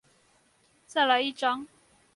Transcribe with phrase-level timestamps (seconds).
[0.87, 1.67] 再來一張